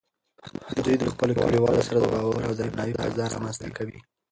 دوی 0.83 0.95
د 0.99 1.03
خپلو 1.13 1.33
کلیوالو 1.41 1.85
سره 1.87 1.97
د 1.99 2.05
باور 2.13 2.41
او 2.47 2.53
درناوي 2.59 2.93
فضا 3.01 3.25
رامینځته 3.33 3.69
کوي. 3.77 3.99